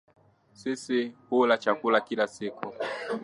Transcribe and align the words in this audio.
Sisi 0.53 1.13
hula 1.29 1.57
chakula 1.57 2.01
kila 2.01 2.27
siku 2.27 2.73